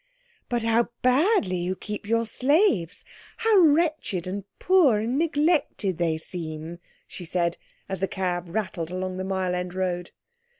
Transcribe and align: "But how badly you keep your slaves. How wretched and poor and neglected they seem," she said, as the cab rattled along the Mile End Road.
"But 0.49 0.63
how 0.63 0.89
badly 1.03 1.57
you 1.57 1.75
keep 1.75 2.07
your 2.07 2.25
slaves. 2.25 3.05
How 3.37 3.57
wretched 3.59 4.25
and 4.25 4.45
poor 4.57 4.97
and 4.97 5.19
neglected 5.19 5.99
they 5.99 6.17
seem," 6.17 6.79
she 7.05 7.23
said, 7.23 7.57
as 7.87 7.99
the 7.99 8.07
cab 8.07 8.45
rattled 8.49 8.89
along 8.89 9.17
the 9.17 9.23
Mile 9.23 9.53
End 9.53 9.75
Road. 9.75 10.09